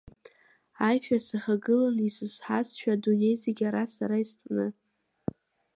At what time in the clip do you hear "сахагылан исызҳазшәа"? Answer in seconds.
1.25-2.91